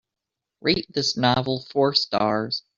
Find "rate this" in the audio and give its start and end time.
0.61-1.15